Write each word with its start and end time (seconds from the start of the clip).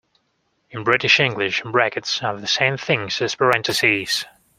In 0.71 0.83
British 0.83 1.19
English, 1.19 1.61
brackets 1.61 2.23
are 2.23 2.35
the 2.35 2.47
same 2.47 2.75
things 2.75 3.21
as 3.21 3.35
parentheses 3.35 4.25